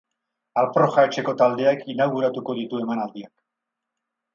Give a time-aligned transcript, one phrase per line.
[0.61, 3.35] Alproja etxeko taldeak inauguratuko ditu emanaldiak.